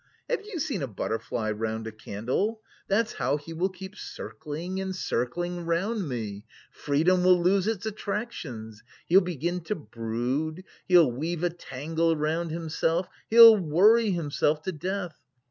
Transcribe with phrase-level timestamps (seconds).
[0.27, 2.59] Have you seen a butterfly round a candle?
[2.87, 6.43] That's how he will keep circling and circling round me.
[6.71, 8.81] Freedom will lose its attractions.
[9.05, 15.19] He'll begin to brood, he'll weave a tangle round himself, he'll worry himself to death!